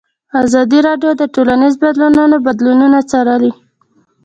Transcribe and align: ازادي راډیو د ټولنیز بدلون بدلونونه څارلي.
ازادي 0.43 0.79
راډیو 0.87 1.11
د 1.17 1.23
ټولنیز 1.35 1.73
بدلون 1.83 2.31
بدلونونه 2.47 2.99
څارلي. 3.11 3.51